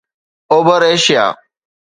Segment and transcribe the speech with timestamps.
[0.51, 1.25] اوڀر ايشيا